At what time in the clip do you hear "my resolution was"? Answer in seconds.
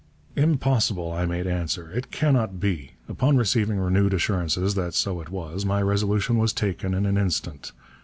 5.63-6.53